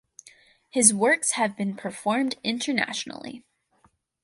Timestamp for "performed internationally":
1.75-3.43